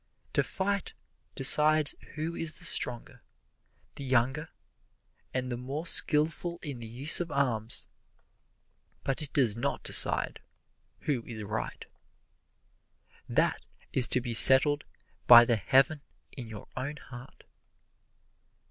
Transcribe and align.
"To 0.33 0.41
fight 0.41 0.95
decides 1.35 1.93
who 2.15 2.35
is 2.35 2.57
the 2.57 2.65
stronger, 2.65 3.21
the 3.93 4.03
younger 4.03 4.49
and 5.31 5.51
the 5.51 5.57
more 5.57 5.85
skilful 5.85 6.57
in 6.63 6.79
the 6.79 6.87
use 6.87 7.19
of 7.19 7.29
arms, 7.31 7.87
but 9.03 9.21
it 9.21 9.31
does 9.31 9.55
not 9.55 9.83
decide 9.83 10.39
who 11.01 11.23
is 11.27 11.43
right. 11.43 11.85
That 13.29 13.61
is 13.93 14.07
to 14.07 14.21
be 14.21 14.33
settled 14.33 14.85
by 15.27 15.45
the 15.45 15.57
Heaven 15.57 16.01
in 16.31 16.47
your 16.49 16.67
own 16.75 16.97
heart." 16.97 17.43